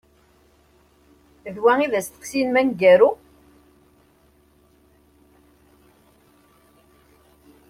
[1.53, 3.11] D wa i d asteqsi-inem aneggaru?